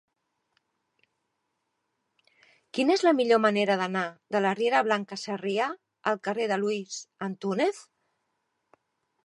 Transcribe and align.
Quina 2.77 2.95
és 2.99 3.03
la 3.07 3.13
millor 3.19 3.41
manera 3.43 3.77
d'anar 3.83 4.03
de 4.37 4.43
la 4.47 4.53
riera 4.61 4.81
Blanca 4.89 5.21
Sarrià 5.25 5.67
al 6.13 6.21
carrer 6.29 6.51
de 6.53 6.61
Luis 6.63 6.99
Antúnez? 7.29 7.83